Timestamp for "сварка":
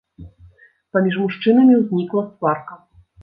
2.31-2.73